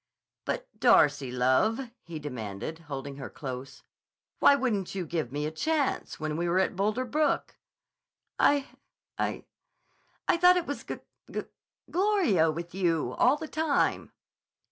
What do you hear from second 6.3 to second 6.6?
we were